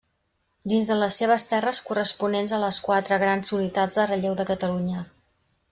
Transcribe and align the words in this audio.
Dins 0.71 0.87
de 0.91 0.95
les 1.01 1.17
seves 1.21 1.45
terres 1.51 1.83
corresponents 1.89 2.55
a 2.57 2.61
les 2.65 2.81
quatre 2.89 3.21
grans 3.25 3.55
unitats 3.61 4.01
de 4.01 4.09
relleu 4.15 4.35
de 4.43 4.51
Catalunya. 4.55 5.09